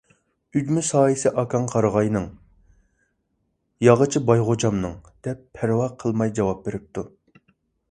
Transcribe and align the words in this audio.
—ئۈجمە 0.59 0.83
سايىسى 0.85 1.31
ئاكاڭ 1.41 1.67
قارىغاينىڭ، 1.73 2.25
ياغىچى 3.89 4.23
باي 4.31 4.43
غوجامنىڭ،— 4.49 4.97
دەپ 5.29 5.47
پەرۋا 5.59 5.87
قىلماي 6.05 6.35
جاۋاب 6.41 6.67
بېرىپتۇ. 6.67 7.09